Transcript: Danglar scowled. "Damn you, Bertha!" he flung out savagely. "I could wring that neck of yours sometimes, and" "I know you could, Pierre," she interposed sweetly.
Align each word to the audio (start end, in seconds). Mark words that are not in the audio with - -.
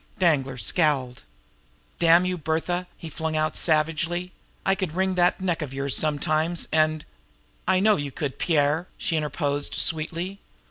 Danglar 0.17 0.57
scowled. 0.57 1.21
"Damn 1.99 2.25
you, 2.25 2.35
Bertha!" 2.35 2.87
he 2.97 3.07
flung 3.07 3.37
out 3.37 3.55
savagely. 3.55 4.31
"I 4.65 4.73
could 4.73 4.93
wring 4.95 5.13
that 5.13 5.39
neck 5.39 5.61
of 5.61 5.75
yours 5.75 5.95
sometimes, 5.95 6.67
and" 6.73 7.05
"I 7.67 7.79
know 7.79 7.97
you 7.97 8.11
could, 8.11 8.39
Pierre," 8.39 8.87
she 8.97 9.15
interposed 9.15 9.75
sweetly. 9.75 10.39